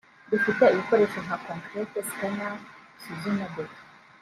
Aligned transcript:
Dufite 0.31 0.63
ibikoresho 0.73 1.17
nka 1.25 1.37
concrete 1.45 1.97
scanner 2.09 2.53
bisuzuma 2.93 3.45
beto 3.53 3.81